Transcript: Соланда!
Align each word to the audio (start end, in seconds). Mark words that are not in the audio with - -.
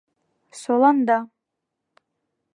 Соланда! 0.61 1.19